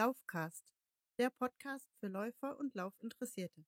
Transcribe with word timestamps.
Laufcast, 0.00 0.64
der 1.18 1.28
Podcast 1.28 1.86
für 1.98 2.06
Läufer 2.06 2.58
und 2.58 2.74
Laufinteressierte. 2.74 3.66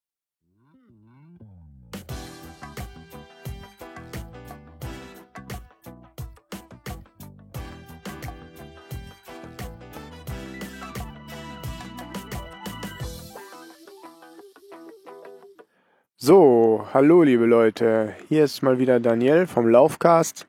So, 16.16 16.87
hallo 16.95 17.24
liebe 17.24 17.45
Leute, 17.45 18.16
hier 18.30 18.45
ist 18.45 18.62
mal 18.62 18.78
wieder 18.78 19.01
Daniel 19.01 19.46
vom 19.46 19.68
Laufcast 19.68 20.48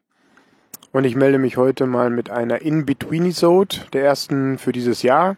und 0.94 1.04
ich 1.04 1.18
melde 1.18 1.40
mich 1.40 1.58
heute 1.58 1.88
mal 1.88 2.10
mit 2.10 2.30
einer 2.30 2.62
In-Between-Isode, 2.62 3.88
der 3.92 4.06
ersten 4.06 4.58
für 4.58 4.72
dieses 4.72 5.02
Jahr. 5.02 5.36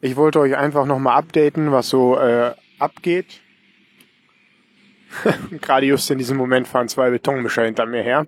Ich 0.00 0.16
wollte 0.16 0.40
euch 0.40 0.56
einfach 0.56 0.86
nochmal 0.86 1.18
updaten, 1.18 1.72
was 1.72 1.88
so 1.88 2.18
äh, 2.18 2.54
abgeht. 2.78 3.40
gerade 5.60 5.86
just 5.86 6.10
in 6.10 6.18
diesem 6.18 6.36
Moment 6.36 6.68
fahren 6.68 6.88
zwei 6.88 7.10
Betonmischer 7.10 7.64
hinter 7.64 7.86
mir 7.86 8.02
her. 8.02 8.26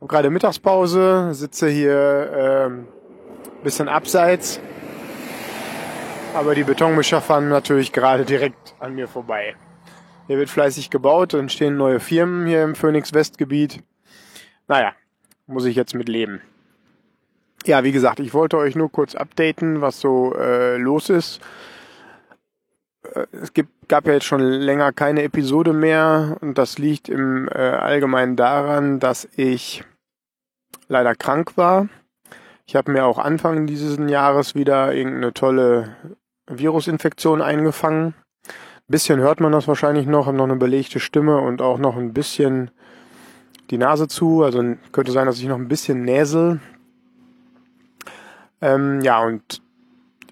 Hab 0.00 0.08
gerade 0.08 0.30
Mittagspause, 0.30 1.34
sitze 1.34 1.68
hier 1.68 2.32
ähm, 2.34 2.88
bisschen 3.62 3.88
abseits 3.88 4.60
aber 6.34 6.54
die 6.54 6.64
Betonmischer 6.64 7.20
fahren 7.20 7.48
natürlich 7.48 7.92
gerade 7.92 8.24
direkt 8.24 8.74
an 8.78 8.94
mir 8.94 9.08
vorbei. 9.08 9.56
Hier 10.26 10.38
wird 10.38 10.48
fleißig 10.48 10.90
gebaut 10.90 11.34
und 11.34 11.50
stehen 11.50 11.76
neue 11.76 12.00
Firmen 12.00 12.46
hier 12.46 12.62
im 12.62 12.74
Phoenix 12.74 13.12
Westgebiet. 13.12 13.82
Naja, 14.68 14.92
muss 15.46 15.64
ich 15.64 15.74
jetzt 15.74 15.94
mit 15.94 16.08
leben. 16.08 16.40
Ja, 17.66 17.84
wie 17.84 17.92
gesagt, 17.92 18.20
ich 18.20 18.32
wollte 18.32 18.56
euch 18.56 18.74
nur 18.74 18.90
kurz 18.90 19.14
updaten, 19.14 19.80
was 19.80 20.00
so 20.00 20.34
äh, 20.34 20.76
los 20.78 21.10
ist. 21.10 21.40
Äh, 23.14 23.26
es 23.32 23.52
gibt, 23.52 23.88
gab 23.88 24.06
ja 24.06 24.14
jetzt 24.14 24.24
schon 24.24 24.40
länger 24.40 24.92
keine 24.92 25.22
Episode 25.22 25.72
mehr 25.72 26.38
und 26.40 26.56
das 26.56 26.78
liegt 26.78 27.08
im 27.08 27.48
äh, 27.48 27.58
Allgemeinen 27.58 28.36
daran, 28.36 28.98
dass 28.98 29.28
ich 29.36 29.84
leider 30.88 31.14
krank 31.14 31.56
war. 31.56 31.88
Ich 32.66 32.76
habe 32.76 32.92
mir 32.92 33.04
auch 33.04 33.18
Anfang 33.18 33.66
dieses 33.66 33.98
Jahres 34.10 34.54
wieder 34.54 34.94
irgendeine 34.94 35.34
tolle 35.34 35.96
Virusinfektion 36.46 37.42
eingefangen. 37.42 38.14
Ein 38.46 38.92
bisschen 38.92 39.20
hört 39.20 39.40
man 39.40 39.52
das 39.52 39.68
wahrscheinlich 39.68 40.06
noch, 40.06 40.26
habe 40.26 40.36
noch 40.36 40.44
eine 40.44 40.56
belegte 40.56 41.00
Stimme 41.00 41.38
und 41.38 41.62
auch 41.62 41.78
noch 41.78 41.96
ein 41.96 42.12
bisschen 42.12 42.70
die 43.70 43.78
Nase 43.78 44.08
zu. 44.08 44.42
Also 44.42 44.76
könnte 44.92 45.12
sein, 45.12 45.26
dass 45.26 45.38
ich 45.38 45.46
noch 45.46 45.58
ein 45.58 45.68
bisschen 45.68 46.02
näsel. 46.02 46.60
Ähm, 48.60 49.00
ja, 49.00 49.22
und 49.22 49.62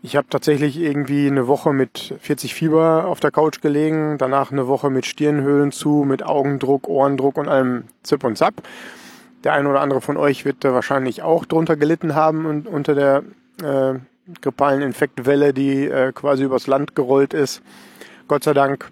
ich 0.03 0.17
habe 0.17 0.29
tatsächlich 0.31 0.79
irgendwie 0.79 1.27
eine 1.27 1.48
Woche 1.48 1.73
mit 1.73 2.15
40 2.21 2.55
Fieber 2.55 3.07
auf 3.07 3.21
der 3.21 3.31
Couch 3.31 3.61
gelegen, 3.61 4.17
danach 4.19 4.53
eine 4.53 4.69
Woche 4.69 4.91
mit 4.91 5.07
Stirnhöhlen 5.07 5.73
zu, 5.73 6.05
mit 6.07 6.23
Augendruck, 6.23 6.89
Ohrendruck 6.89 7.37
und 7.37 7.49
allem 7.49 7.84
Zip 8.03 8.23
und 8.23 8.39
Zap. 8.39 8.62
Der 9.45 9.55
ein 9.55 9.67
oder 9.67 9.81
andere 9.81 10.01
von 10.01 10.17
euch 10.17 10.45
wird 10.45 10.65
da 10.65 10.73
wahrscheinlich 10.73 11.23
auch 11.23 11.45
drunter 11.45 11.77
gelitten 11.77 12.15
haben 12.15 12.47
und 12.47 12.67
unter 12.67 12.95
der 12.95 13.23
äh, 13.62 13.99
grippalen 14.41 14.83
Infektwelle, 14.83 15.53
die 15.53 15.87
äh, 15.87 16.12
quasi 16.12 16.44
übers 16.44 16.67
Land 16.67 16.94
gerollt 16.94 17.34
ist. 17.34 17.62
Gott 18.28 18.44
sei 18.44 18.53
Dank 18.53 18.91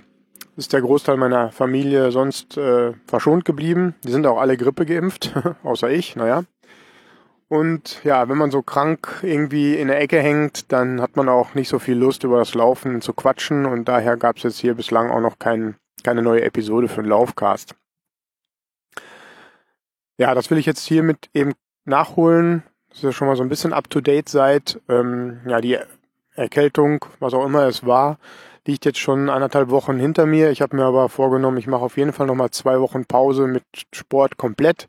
ist 0.56 0.72
der 0.72 0.80
Großteil 0.80 1.16
meiner 1.16 1.50
Familie 1.52 2.10
sonst 2.10 2.56
äh, 2.56 2.92
verschont 3.06 3.44
geblieben. 3.44 3.94
Die 4.04 4.10
sind 4.10 4.26
auch 4.26 4.38
alle 4.38 4.56
Grippe 4.56 4.86
geimpft, 4.86 5.32
außer 5.62 5.90
ich, 5.90 6.16
naja. 6.16 6.44
Und 7.48 8.02
ja, 8.02 8.28
wenn 8.28 8.38
man 8.38 8.50
so 8.50 8.62
krank 8.62 9.20
irgendwie 9.22 9.76
in 9.76 9.88
der 9.88 10.00
Ecke 10.00 10.20
hängt, 10.20 10.72
dann 10.72 11.00
hat 11.00 11.16
man 11.16 11.28
auch 11.28 11.54
nicht 11.54 11.68
so 11.68 11.78
viel 11.78 11.96
Lust, 11.96 12.24
über 12.24 12.38
das 12.38 12.54
Laufen 12.54 13.00
zu 13.00 13.12
quatschen. 13.12 13.66
Und 13.66 13.86
daher 13.86 14.16
gab 14.16 14.36
es 14.36 14.42
jetzt 14.42 14.58
hier 14.58 14.74
bislang 14.74 15.10
auch 15.10 15.20
noch 15.20 15.38
kein, 15.38 15.76
keine 16.02 16.22
neue 16.22 16.42
Episode 16.42 16.88
für 16.88 17.02
den 17.02 17.10
Laufcast. 17.10 17.74
Ja, 20.18 20.34
das 20.34 20.50
will 20.50 20.58
ich 20.58 20.66
jetzt 20.66 20.86
hiermit 20.86 21.28
eben 21.34 21.52
nachholen 21.84 22.64
dass 22.96 23.02
ihr 23.02 23.12
schon 23.12 23.28
mal 23.28 23.36
so 23.36 23.42
ein 23.42 23.50
bisschen 23.50 23.74
up-to-date 23.74 24.28
seid. 24.28 24.80
Ähm, 24.88 25.40
ja, 25.46 25.60
die 25.60 25.78
Erkältung, 26.34 27.04
was 27.20 27.34
auch 27.34 27.44
immer 27.44 27.64
es 27.64 27.84
war, 27.84 28.18
liegt 28.66 28.86
jetzt 28.86 28.98
schon 28.98 29.28
anderthalb 29.28 29.68
Wochen 29.68 29.98
hinter 29.98 30.24
mir. 30.24 30.50
Ich 30.50 30.62
habe 30.62 30.76
mir 30.76 30.84
aber 30.84 31.10
vorgenommen, 31.10 31.58
ich 31.58 31.66
mache 31.66 31.82
auf 31.82 31.98
jeden 31.98 32.14
Fall 32.14 32.26
nochmal 32.26 32.50
zwei 32.50 32.80
Wochen 32.80 33.04
Pause 33.04 33.46
mit 33.46 33.64
Sport 33.92 34.38
komplett, 34.38 34.88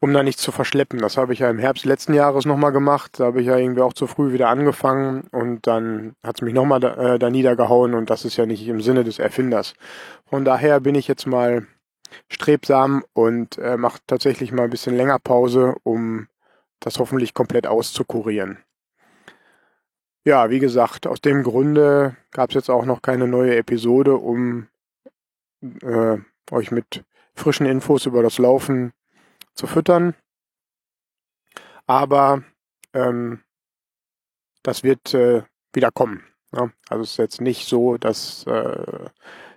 um 0.00 0.14
da 0.14 0.22
nichts 0.22 0.42
zu 0.42 0.50
verschleppen. 0.50 0.98
Das 0.98 1.18
habe 1.18 1.34
ich 1.34 1.40
ja 1.40 1.50
im 1.50 1.58
Herbst 1.58 1.84
letzten 1.84 2.14
Jahres 2.14 2.46
nochmal 2.46 2.72
gemacht. 2.72 3.20
Da 3.20 3.26
habe 3.26 3.42
ich 3.42 3.46
ja 3.46 3.56
irgendwie 3.56 3.82
auch 3.82 3.92
zu 3.92 4.06
früh 4.06 4.32
wieder 4.32 4.48
angefangen 4.48 5.28
und 5.30 5.66
dann 5.66 6.14
hat 6.22 6.36
es 6.36 6.42
mich 6.42 6.54
nochmal 6.54 6.80
da, 6.80 7.14
äh, 7.14 7.18
da 7.18 7.28
niedergehauen 7.28 7.94
und 7.94 8.08
das 8.08 8.24
ist 8.24 8.36
ja 8.36 8.46
nicht 8.46 8.66
im 8.66 8.80
Sinne 8.80 9.04
des 9.04 9.18
Erfinders. 9.18 9.74
Von 10.24 10.44
daher 10.44 10.80
bin 10.80 10.94
ich 10.94 11.06
jetzt 11.06 11.26
mal 11.26 11.66
strebsam 12.28 13.04
und 13.12 13.58
äh, 13.58 13.76
mache 13.76 14.00
tatsächlich 14.06 14.52
mal 14.52 14.64
ein 14.64 14.70
bisschen 14.70 14.96
länger 14.96 15.18
Pause, 15.18 15.76
um 15.82 16.28
das 16.80 16.98
hoffentlich 16.98 17.34
komplett 17.34 17.66
auszukurieren. 17.66 18.58
Ja, 20.24 20.50
wie 20.50 20.58
gesagt, 20.58 21.06
aus 21.06 21.20
dem 21.20 21.42
Grunde 21.42 22.16
gab 22.30 22.50
es 22.50 22.54
jetzt 22.54 22.70
auch 22.70 22.84
noch 22.84 23.02
keine 23.02 23.28
neue 23.28 23.56
Episode, 23.56 24.16
um 24.16 24.68
äh, 25.82 26.18
euch 26.50 26.70
mit 26.70 27.04
frischen 27.34 27.66
Infos 27.66 28.06
über 28.06 28.22
das 28.22 28.38
Laufen 28.38 28.92
zu 29.54 29.66
füttern. 29.66 30.14
Aber 31.86 32.42
ähm, 32.92 33.42
das 34.62 34.82
wird 34.82 35.14
äh, 35.14 35.42
wieder 35.72 35.90
kommen. 35.90 36.22
Ne? 36.52 36.72
Also 36.88 37.02
es 37.02 37.12
ist 37.12 37.16
jetzt 37.18 37.40
nicht 37.40 37.68
so, 37.68 37.96
dass 37.96 38.46
äh, 38.46 39.08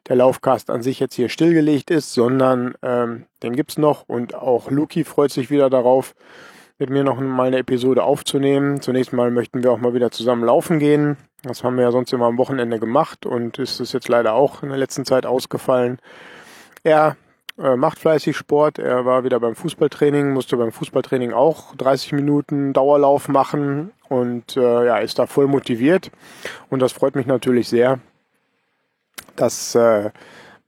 der 0.08 0.16
Laufcast 0.16 0.70
an 0.70 0.82
sich 0.82 1.00
jetzt 1.00 1.16
hier 1.16 1.30
stillgelegt 1.30 1.90
ist, 1.90 2.14
sondern 2.14 2.76
ähm, 2.82 3.26
den 3.42 3.56
gibt's 3.56 3.78
noch 3.78 4.08
und 4.08 4.36
auch 4.36 4.70
Luki 4.70 5.04
freut 5.04 5.32
sich 5.32 5.50
wieder 5.50 5.70
darauf, 5.70 6.14
mit 6.80 6.90
mir 6.90 7.04
noch 7.04 7.20
mal 7.20 7.48
eine 7.48 7.60
Episode 7.60 8.04
aufzunehmen. 8.04 8.82
Zunächst 8.82 9.14
mal 9.14 9.32
möchten 9.32 9.64
wir 9.64 9.72
auch 9.72 9.78
mal 9.78 9.94
wieder 9.94 10.12
zusammen 10.12 10.44
laufen 10.44 10.80
gehen. 10.80 11.18
Das 11.44 11.64
haben 11.64 11.76
wir 11.76 11.84
ja 11.84 11.92
sonst 11.92 12.12
immer 12.14 12.26
am 12.26 12.38
Wochenende 12.38 12.80
gemacht 12.80 13.26
und 13.26 13.60
ist 13.60 13.80
es 13.80 13.94
jetzt 13.94 14.08
leider 14.08 14.34
auch 14.34 14.64
in 14.64 14.70
der 14.70 14.78
letzten 14.78 15.06
Zeit 15.06 15.26
ausgefallen. 15.26 16.00
Er 16.84 17.16
äh, 17.58 17.76
macht 17.76 18.00
fleißig 18.00 18.36
Sport. 18.36 18.80
Er 18.80 19.06
war 19.06 19.24
wieder 19.24 19.40
beim 19.40 19.56
Fußballtraining, 19.56 20.32
musste 20.34 20.58
beim 20.58 20.72
Fußballtraining 20.72 21.34
auch 21.34 21.76
30 21.76 22.14
Minuten 22.14 22.74
Dauerlauf 22.74 23.28
machen 23.28 23.92
und 24.10 24.58
äh, 24.58 24.86
ja, 24.86 24.98
ist 24.98 25.20
da 25.20 25.28
voll 25.28 25.48
motiviert. 25.48 26.12
Und 26.70 26.80
das 26.80 26.92
freut 26.92 27.16
mich 27.16 27.26
natürlich 27.26 27.68
sehr, 27.70 28.00
dass 29.36 29.76
äh, 29.76 30.12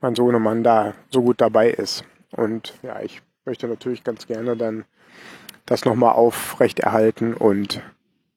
mein 0.02 0.16
Sohnemann 0.16 0.64
da 0.64 0.94
so 1.10 1.22
gut 1.22 1.42
dabei 1.42 1.70
ist. 1.70 2.04
Und 2.32 2.74
ja, 2.84 3.02
ich 3.02 3.22
möchte 3.46 3.68
natürlich 3.68 4.04
ganz 4.04 4.28
gerne 4.28 4.56
dann 4.56 4.86
das 5.66 5.86
nochmal 5.86 6.14
aufrechterhalten 6.14 7.34
und 7.34 7.82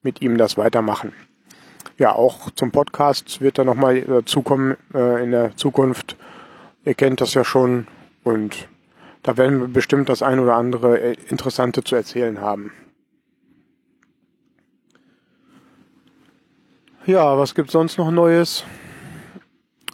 mit 0.02 0.22
ihm 0.22 0.38
das 0.38 0.56
weitermachen. 0.56 1.12
Ja, 1.98 2.12
auch 2.12 2.50
zum 2.52 2.70
Podcast 2.70 3.40
wird 3.40 3.58
er 3.58 3.64
nochmal 3.64 4.00
dazukommen 4.02 4.76
äh, 4.94 5.22
in 5.22 5.32
der 5.32 5.56
Zukunft. 5.56 6.16
Ihr 6.84 6.94
kennt 6.94 7.20
das 7.20 7.34
ja 7.34 7.44
schon 7.44 7.86
und 8.28 8.68
da 9.22 9.38
werden 9.38 9.60
wir 9.60 9.68
bestimmt 9.68 10.10
das 10.10 10.22
ein 10.22 10.38
oder 10.38 10.54
andere 10.54 11.00
äh, 11.00 11.16
Interessante 11.28 11.82
zu 11.82 11.96
erzählen 11.96 12.42
haben. 12.42 12.72
Ja, 17.06 17.38
was 17.38 17.54
gibt's 17.54 17.72
sonst 17.72 17.96
noch 17.96 18.10
Neues? 18.10 18.64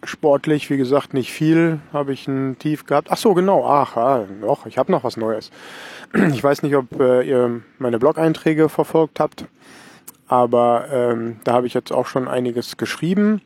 Sportlich, 0.03 0.69
wie 0.69 0.77
gesagt, 0.77 1.15
nicht 1.15 1.33
viel. 1.33 1.79
Habe 1.93 2.13
ich 2.13 2.27
ein 2.27 2.59
Tief 2.59 2.87
gehabt. 2.87 3.07
Ach 3.13 3.17
so, 3.17 3.35
genau. 3.35 3.65
Ach, 3.65 3.95
ja, 3.95 4.27
doch, 4.41 4.67
ich 4.67 4.79
habe 4.79 4.91
noch 4.91 5.05
was 5.05 5.17
Neues. 5.17 5.53
Ich 6.33 6.43
weiß 6.43 6.65
nicht, 6.65 6.75
ob 6.75 7.01
äh, 7.01 7.23
ihr 7.23 7.63
meine 7.79 8.01
Blog-Einträge 8.01 8.69
verfolgt 8.69 9.21
habt, 9.21 9.47
aber 10.27 10.89
ähm, 10.91 11.37
da 11.45 11.53
habe 11.53 11.69
ich 11.69 11.75
jetzt 11.75 11.93
auch 11.93 12.07
schon 12.07 12.27
einiges 12.27 12.77
geschrieben. 12.77 13.43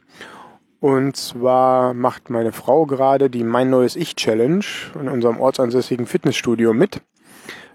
Und 0.80 1.16
zwar 1.16 1.92
macht 1.92 2.30
meine 2.30 2.52
Frau 2.52 2.86
gerade 2.86 3.30
die 3.30 3.42
Mein 3.42 3.70
neues 3.70 3.96
Ich 3.96 4.14
Challenge 4.14 4.64
in 4.94 5.08
unserem 5.08 5.40
ortsansässigen 5.40 6.06
Fitnessstudio 6.06 6.72
mit. 6.72 7.00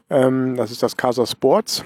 Ähm, 0.09 0.55
das 0.55 0.71
ist 0.71 0.83
das 0.83 0.95
Casa 0.95 1.25
Sports 1.25 1.83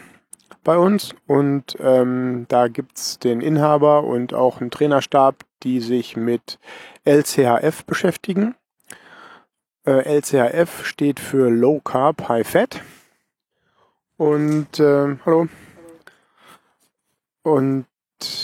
bei 0.64 0.78
uns 0.78 1.16
und 1.28 1.78
ähm, 1.80 2.46
da 2.50 2.68
gibt's 2.68 3.20
den 3.20 3.42
Inhaber 3.42 4.04
und 4.04 4.34
auch 4.34 4.60
einen 4.60 4.70
Trainerstab, 4.70 5.44
die 5.64 5.80
sich 5.80 6.18
mit 6.18 6.60
LCHF 7.06 7.86
beschäftigen. 7.86 8.56
Äh, 9.86 10.18
LCHF 10.18 10.86
steht 10.86 11.20
für 11.20 11.50
Low 11.50 11.80
Carb 11.80 12.28
High 12.28 12.48
Fat. 12.48 12.82
Und 14.18 14.80
äh, 14.80 15.16
hallo. 15.26 15.48
Und 17.44 17.86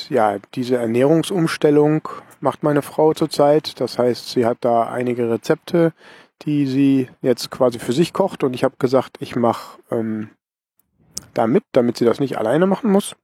ja, 0.09 0.37
diese 0.53 0.77
Ernährungsumstellung 0.77 2.07
macht 2.43 2.61
meine 2.61 2.81
Frau 2.81 3.13
zurzeit. 3.13 3.79
Das 3.79 3.97
heißt, 3.97 4.29
sie 4.29 4.45
hat 4.45 4.59
da 4.61 4.83
einige 4.83 5.29
Rezepte, 5.29 5.93
die 6.43 6.67
sie 6.67 7.09
jetzt 7.21 7.49
quasi 7.49 7.79
für 7.79 7.93
sich 7.93 8.13
kocht. 8.13 8.43
Und 8.43 8.53
ich 8.53 8.63
habe 8.63 8.75
gesagt, 8.77 9.17
ich 9.21 9.35
mache 9.35 9.79
ähm, 9.89 10.29
da 11.33 11.47
mit, 11.47 11.63
damit 11.71 11.97
sie 11.97 12.05
das 12.05 12.19
nicht 12.19 12.37
alleine 12.37 12.67
machen 12.67 12.91
muss. 12.91 13.15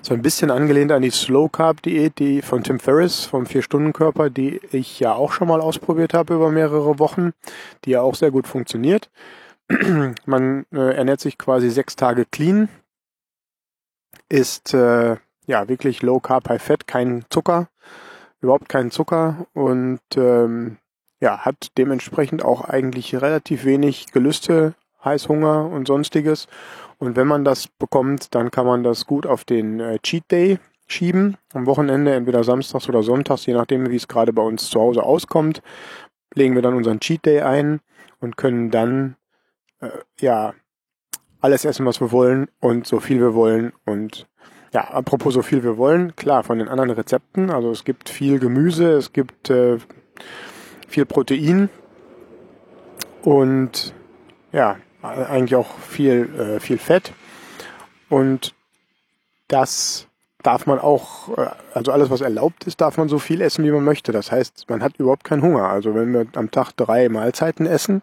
So 0.00 0.14
ein 0.14 0.22
bisschen 0.22 0.50
angelehnt 0.50 0.90
an 0.90 1.02
die 1.02 1.10
Slow 1.10 1.48
Carb 1.50 1.82
Diät, 1.82 2.18
die 2.18 2.42
von 2.42 2.64
Tim 2.64 2.80
Ferriss 2.80 3.24
vom 3.24 3.46
Vier-Stunden-Körper, 3.46 4.30
die 4.30 4.60
ich 4.72 4.98
ja 4.98 5.12
auch 5.12 5.32
schon 5.32 5.48
mal 5.48 5.60
ausprobiert 5.60 6.14
habe 6.14 6.34
über 6.34 6.50
mehrere 6.50 6.98
Wochen, 6.98 7.32
die 7.84 7.90
ja 7.90 8.00
auch 8.00 8.14
sehr 8.14 8.30
gut 8.30 8.46
funktioniert. 8.48 9.10
Man 10.24 10.66
äh, 10.72 10.96
ernährt 10.96 11.20
sich 11.20 11.38
quasi 11.38 11.70
sechs 11.70 11.94
Tage 11.94 12.26
clean, 12.26 12.68
ist 14.28 14.74
äh, 14.74 15.16
ja 15.52 15.68
wirklich 15.68 16.02
Low 16.02 16.18
Carb, 16.18 16.48
High 16.48 16.62
Fat, 16.62 16.86
kein 16.86 17.24
Zucker, 17.30 17.68
überhaupt 18.40 18.68
keinen 18.68 18.90
Zucker 18.90 19.46
und 19.52 20.00
ähm, 20.16 20.78
ja, 21.20 21.38
hat 21.38 21.68
dementsprechend 21.78 22.44
auch 22.44 22.62
eigentlich 22.62 23.14
relativ 23.14 23.64
wenig 23.64 24.06
Gelüste, 24.12 24.74
Heißhunger 25.04 25.66
und 25.66 25.86
sonstiges 25.86 26.48
und 26.98 27.16
wenn 27.16 27.26
man 27.26 27.44
das 27.44 27.66
bekommt, 27.66 28.34
dann 28.34 28.50
kann 28.50 28.64
man 28.64 28.82
das 28.82 29.06
gut 29.06 29.26
auf 29.26 29.44
den 29.44 29.80
äh, 29.80 29.98
Cheat 30.00 30.30
Day 30.30 30.58
schieben. 30.86 31.36
Am 31.52 31.66
Wochenende, 31.66 32.14
entweder 32.14 32.44
samstags 32.44 32.88
oder 32.88 33.02
sonntags, 33.02 33.44
je 33.46 33.54
nachdem, 33.54 33.90
wie 33.90 33.96
es 33.96 34.08
gerade 34.08 34.32
bei 34.32 34.42
uns 34.42 34.70
zu 34.70 34.80
Hause 34.80 35.02
auskommt, 35.02 35.62
legen 36.34 36.54
wir 36.54 36.62
dann 36.62 36.74
unseren 36.74 37.00
Cheat 37.00 37.26
Day 37.26 37.40
ein 37.40 37.80
und 38.20 38.36
können 38.36 38.70
dann 38.70 39.16
äh, 39.80 39.90
ja 40.20 40.54
alles 41.40 41.64
essen, 41.64 41.86
was 41.86 42.00
wir 42.00 42.12
wollen 42.12 42.48
und 42.60 42.86
so 42.86 43.00
viel 43.00 43.18
wir 43.18 43.34
wollen. 43.34 43.72
Und 43.84 44.28
ja, 44.72 44.84
apropos 44.90 45.34
so 45.34 45.42
viel 45.42 45.62
wir 45.62 45.76
wollen, 45.76 46.16
klar, 46.16 46.44
von 46.44 46.58
den 46.58 46.68
anderen 46.68 46.90
Rezepten. 46.90 47.50
Also 47.50 47.70
es 47.70 47.84
gibt 47.84 48.08
viel 48.08 48.38
Gemüse, 48.38 48.92
es 48.92 49.12
gibt 49.12 49.50
äh, 49.50 49.78
viel 50.88 51.04
Protein 51.04 51.68
und 53.22 53.94
ja, 54.52 54.76
eigentlich 55.02 55.56
auch 55.56 55.78
viel, 55.78 56.28
äh, 56.38 56.60
viel 56.60 56.78
Fett. 56.78 57.12
Und 58.08 58.54
das 59.48 60.08
darf 60.42 60.66
man 60.66 60.78
auch, 60.78 61.36
äh, 61.36 61.50
also 61.74 61.92
alles, 61.92 62.10
was 62.10 62.20
erlaubt 62.20 62.64
ist, 62.64 62.80
darf 62.80 62.96
man 62.96 63.08
so 63.08 63.18
viel 63.18 63.40
essen, 63.40 63.64
wie 63.64 63.70
man 63.70 63.84
möchte. 63.84 64.12
Das 64.12 64.32
heißt, 64.32 64.66
man 64.68 64.82
hat 64.82 64.96
überhaupt 64.98 65.24
keinen 65.24 65.42
Hunger. 65.42 65.68
Also 65.68 65.94
wenn 65.94 66.12
wir 66.12 66.26
am 66.34 66.50
Tag 66.50 66.72
drei 66.72 67.08
Mahlzeiten 67.08 67.66
essen, 67.66 68.02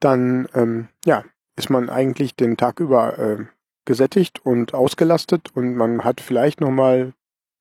dann 0.00 0.48
ähm, 0.54 0.88
ja, 1.04 1.24
ist 1.56 1.70
man 1.70 1.90
eigentlich 1.90 2.34
den 2.34 2.56
Tag 2.56 2.80
über 2.80 3.18
äh, 3.18 3.44
gesättigt 3.84 4.44
und 4.44 4.74
ausgelastet 4.74 5.50
und 5.54 5.74
man 5.74 6.04
hat 6.04 6.20
vielleicht 6.20 6.60
nochmal 6.60 7.12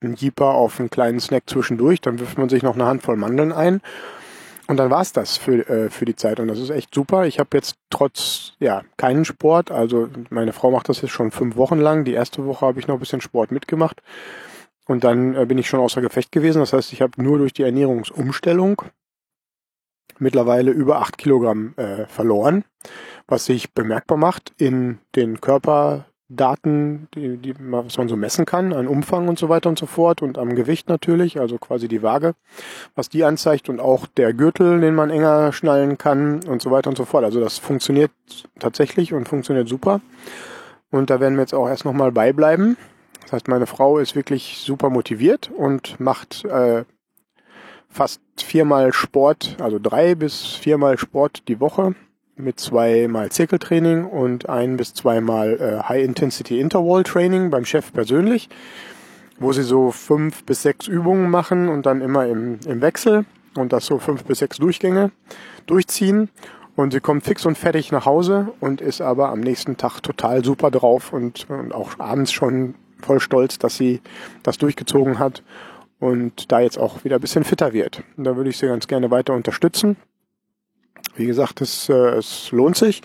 einen 0.02 0.16
Jeeper 0.16 0.54
auf 0.54 0.80
einen 0.80 0.90
kleinen 0.90 1.20
Snack 1.20 1.44
zwischendurch, 1.48 2.02
dann 2.02 2.20
wirft 2.20 2.38
man 2.38 2.50
sich 2.50 2.64
noch 2.64 2.76
eine 2.76 2.86
Handvoll 2.86 3.16
Mandeln 3.16 3.52
ein 3.52 3.82
und 4.68 4.78
dann 4.78 4.90
war's 4.90 5.12
das 5.12 5.38
für, 5.38 5.68
äh, 5.70 5.90
für 5.90 6.06
die 6.06 6.16
Zeit. 6.16 6.40
Und 6.40 6.48
das 6.48 6.60
ist 6.60 6.70
echt 6.70 6.94
super. 6.96 7.26
Ich 7.26 7.40
habe 7.40 7.50
jetzt 7.54 7.76
trotz, 7.90 8.54
ja, 8.60 8.84
keinen 8.98 9.26
Sport. 9.26 9.72
Also 9.72 10.10
meine 10.30 10.54
Frau 10.54 10.72
macht 10.72 10.90
das 10.90 11.02
jetzt 11.02 11.12
schon 11.12 11.32
fünf 11.32 11.58
Wochen 11.58 11.80
lang. 11.80 12.06
Die 12.06 12.14
erste 12.14 12.46
Woche 12.46 12.66
habe 12.66 12.80
ich 12.80 12.88
noch 12.88 12.96
ein 12.96 13.00
bisschen 13.00 13.22
Sport 13.22 13.52
mitgemacht. 13.52 14.02
Und 14.86 15.04
dann 15.04 15.36
äh, 15.36 15.46
bin 15.46 15.58
ich 15.58 15.68
schon 15.68 15.80
außer 15.80 16.02
Gefecht 16.02 16.32
gewesen. 16.32 16.60
Das 16.60 16.74
heißt, 16.74 16.94
ich 16.94 17.02
habe 17.02 17.22
nur 17.22 17.38
durch 17.38 17.54
die 17.54 17.64
Ernährungsumstellung 17.64 18.84
mittlerweile 20.20 20.72
über 20.72 21.00
acht 21.00 21.18
Kilogramm 21.18 21.74
äh, 21.76 22.06
verloren, 22.06 22.64
was 23.28 23.46
sich 23.46 23.74
bemerkbar 23.74 24.18
macht 24.18 24.54
in 24.58 25.00
den 25.16 25.42
Körper, 25.42 26.06
Daten, 26.30 27.08
die, 27.14 27.38
die, 27.38 27.54
was 27.60 27.98
man 27.98 28.08
so 28.08 28.16
messen 28.16 28.46
kann, 28.46 28.74
an 28.74 28.88
Umfang 28.88 29.28
und 29.28 29.38
so 29.38 29.50
weiter 29.50 29.70
und 29.70 29.78
so 29.78 29.86
fort 29.86 30.22
und 30.22 30.38
am 30.38 30.56
Gewicht 30.56 30.90
natürlich, 30.90 31.40
also 31.40 31.58
quasi 31.58 31.88
die 31.88 32.02
Waage, 32.02 32.34
was 32.96 33.10
die 33.10 33.24
anzeigt 33.24 33.70
und 33.70 33.80
auch 33.80 34.08
der 34.08 34.34
Gürtel, 34.34 34.80
den 34.80 34.96
man 34.96 35.10
enger 35.10 35.52
schnallen 35.54 35.98
kann 35.98 36.44
und 36.44 36.62
so 36.62 36.72
weiter 36.72 36.90
und 36.90 36.98
so 36.98 37.06
fort. 37.06 37.24
Also 37.24 37.40
das 37.40 37.58
funktioniert 37.58 38.12
tatsächlich 38.60 39.14
und 39.14 39.28
funktioniert 39.28 39.68
super. 39.68 40.02
Und 40.92 41.10
da 41.10 41.20
werden 41.20 41.36
wir 41.36 41.42
jetzt 41.42 41.54
auch 41.54 41.68
erst 41.68 41.86
nochmal 41.86 42.12
beibleiben. 42.12 42.78
Das 43.22 43.34
heißt, 43.34 43.48
meine 43.48 43.66
Frau 43.66 43.98
ist 43.98 44.16
wirklich 44.16 44.60
super 44.60 44.90
motiviert 44.90 45.52
und 45.56 46.00
macht 46.00 46.46
äh, 46.46 46.86
fast 47.90 48.22
viermal 48.38 48.94
Sport, 48.94 49.58
also 49.60 49.80
drei 49.82 50.16
bis 50.16 50.56
viermal 50.56 50.98
Sport 50.98 51.48
die 51.48 51.60
Woche 51.60 51.96
mit 52.36 52.60
zweimal 52.60 53.32
Zirkeltraining 53.32 54.06
und 54.06 54.50
ein 54.50 54.78
bis 54.78 54.94
zweimal 54.94 55.60
äh, 55.60 55.84
High-Intensity-Interval-Training 55.88 57.50
beim 57.50 57.66
Chef 57.66 57.94
persönlich, 57.94 58.50
wo 59.40 59.52
sie 59.54 59.64
so 59.64 59.92
fünf 59.92 60.44
bis 60.44 60.64
sechs 60.64 60.88
Übungen 60.88 61.30
machen 61.30 61.70
und 61.70 61.86
dann 61.86 62.02
immer 62.02 62.26
im, 62.26 62.60
im 62.66 62.82
Wechsel 62.82 63.26
und 63.56 63.74
das 63.74 63.86
so 63.86 64.00
fünf 64.00 64.24
bis 64.24 64.40
sechs 64.40 64.58
Durchgänge 64.58 65.12
durchziehen. 65.66 66.30
Und 66.76 66.92
sie 66.92 67.02
kommt 67.02 67.24
fix 67.24 67.46
und 67.46 67.56
fertig 67.56 67.92
nach 67.92 68.08
Hause 68.08 68.52
und 68.60 68.82
ist 68.82 69.00
aber 69.00 69.30
am 69.30 69.42
nächsten 69.42 69.78
Tag 69.78 70.02
total 70.02 70.44
super 70.44 70.72
drauf 70.72 71.14
und, 71.14 71.48
und 71.50 71.72
auch 71.72 72.00
abends 72.00 72.32
schon 72.32 72.74
voll 73.00 73.20
stolz, 73.20 73.60
dass 73.60 73.78
sie 73.78 74.02
das 74.42 74.58
durchgezogen 74.58 75.20
hat 75.20 75.44
und 76.00 76.52
da 76.52 76.62
jetzt 76.62 76.80
auch 76.80 77.04
wieder 77.04 77.18
ein 77.18 77.22
bisschen 77.22 77.44
fitter 77.44 77.74
wird. 77.74 78.02
Und 78.18 78.24
da 78.24 78.36
würde 78.36 78.50
ich 78.50 78.58
sie 78.58 78.66
ganz 78.66 78.88
gerne 78.88 79.12
weiter 79.12 79.34
unterstützen. 79.34 79.98
Wie 81.16 81.26
gesagt, 81.26 81.62
es, 81.62 81.90
äh, 81.90 81.94
es 81.94 82.52
lohnt 82.52 82.76
sich. 82.76 83.02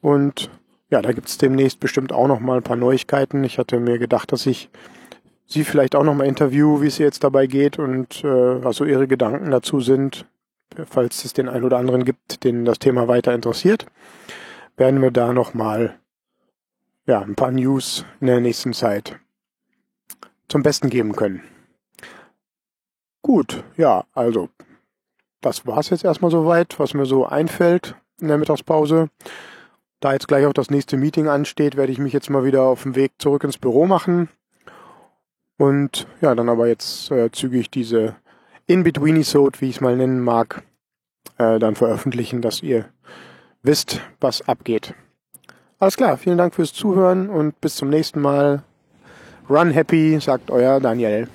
Und 0.00 0.50
ja, 0.90 1.00
da 1.00 1.12
gibt 1.12 1.28
es 1.28 1.38
demnächst 1.38 1.80
bestimmt 1.80 2.12
auch 2.12 2.28
noch 2.28 2.40
mal 2.40 2.58
ein 2.58 2.62
paar 2.62 2.76
Neuigkeiten. 2.76 3.44
Ich 3.44 3.58
hatte 3.58 3.80
mir 3.80 3.98
gedacht, 3.98 4.32
dass 4.32 4.46
ich 4.46 4.68
Sie 5.46 5.64
vielleicht 5.64 5.94
auch 5.94 6.04
noch 6.04 6.14
mal 6.14 6.26
interview, 6.26 6.80
wie 6.80 6.86
es 6.86 6.98
jetzt 6.98 7.24
dabei 7.24 7.46
geht 7.46 7.78
und 7.78 8.24
äh, 8.24 8.64
was 8.64 8.76
so 8.76 8.84
Ihre 8.84 9.06
Gedanken 9.06 9.50
dazu 9.50 9.80
sind, 9.80 10.26
falls 10.86 11.24
es 11.24 11.34
den 11.34 11.48
einen 11.48 11.64
oder 11.64 11.78
anderen 11.78 12.04
gibt, 12.04 12.44
den 12.44 12.64
das 12.64 12.78
Thema 12.78 13.08
weiter 13.08 13.34
interessiert, 13.34 13.86
werden 14.76 15.02
wir 15.02 15.10
da 15.10 15.32
noch 15.32 15.52
mal 15.52 15.98
ja, 17.06 17.20
ein 17.20 17.34
paar 17.34 17.50
News 17.50 18.04
in 18.20 18.28
der 18.28 18.40
nächsten 18.40 18.72
Zeit 18.72 19.18
zum 20.48 20.62
Besten 20.62 20.88
geben 20.88 21.12
können. 21.14 21.42
Gut, 23.22 23.62
ja, 23.76 24.04
also 24.12 24.48
das 25.42 25.66
war's 25.66 25.90
jetzt 25.90 26.04
erstmal 26.04 26.30
soweit, 26.30 26.78
was 26.78 26.94
mir 26.94 27.04
so 27.04 27.26
einfällt 27.26 27.94
in 28.20 28.28
der 28.28 28.38
Mittagspause. 28.38 29.10
Da 30.00 30.12
jetzt 30.12 30.28
gleich 30.28 30.46
auch 30.46 30.52
das 30.52 30.70
nächste 30.70 30.96
Meeting 30.96 31.28
ansteht, 31.28 31.76
werde 31.76 31.92
ich 31.92 31.98
mich 31.98 32.12
jetzt 32.12 32.30
mal 32.30 32.44
wieder 32.44 32.62
auf 32.62 32.84
den 32.84 32.96
Weg 32.96 33.12
zurück 33.18 33.44
ins 33.44 33.58
Büro 33.58 33.86
machen. 33.86 34.28
Und 35.58 36.06
ja, 36.20 36.34
dann 36.34 36.48
aber 36.48 36.66
jetzt 36.66 37.10
äh, 37.10 37.30
zügig 37.30 37.70
diese 37.70 38.16
In-Between-Episode, 38.66 39.60
wie 39.60 39.68
ich 39.68 39.76
es 39.76 39.80
mal 39.80 39.96
nennen 39.96 40.20
mag, 40.20 40.62
äh, 41.38 41.58
dann 41.58 41.76
veröffentlichen, 41.76 42.40
dass 42.40 42.62
ihr 42.62 42.86
wisst, 43.62 44.00
was 44.20 44.48
abgeht. 44.48 44.94
Alles 45.78 45.96
klar, 45.96 46.16
vielen 46.16 46.38
Dank 46.38 46.54
fürs 46.54 46.72
Zuhören 46.72 47.28
und 47.28 47.60
bis 47.60 47.76
zum 47.76 47.90
nächsten 47.90 48.20
Mal. 48.20 48.62
Run 49.48 49.70
happy, 49.70 50.18
sagt 50.20 50.50
euer 50.50 50.80
Daniel. 50.80 51.28